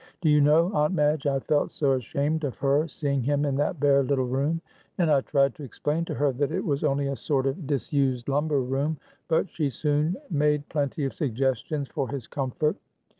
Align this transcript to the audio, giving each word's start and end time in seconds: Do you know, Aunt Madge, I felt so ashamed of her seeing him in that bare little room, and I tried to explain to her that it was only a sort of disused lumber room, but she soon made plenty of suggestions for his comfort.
Do 0.19 0.29
you 0.31 0.41
know, 0.41 0.71
Aunt 0.73 0.95
Madge, 0.95 1.27
I 1.27 1.39
felt 1.41 1.71
so 1.71 1.91
ashamed 1.93 2.43
of 2.43 2.57
her 2.57 2.87
seeing 2.87 3.21
him 3.21 3.45
in 3.45 3.55
that 3.57 3.79
bare 3.79 4.01
little 4.01 4.25
room, 4.25 4.59
and 4.97 5.11
I 5.11 5.21
tried 5.21 5.53
to 5.53 5.63
explain 5.63 6.05
to 6.05 6.15
her 6.15 6.31
that 6.31 6.51
it 6.51 6.65
was 6.65 6.83
only 6.83 7.05
a 7.05 7.15
sort 7.15 7.45
of 7.45 7.67
disused 7.67 8.27
lumber 8.27 8.61
room, 8.61 8.97
but 9.27 9.47
she 9.51 9.69
soon 9.69 10.15
made 10.31 10.67
plenty 10.69 11.05
of 11.05 11.13
suggestions 11.13 11.87
for 11.87 12.09
his 12.09 12.25
comfort. 12.25 12.77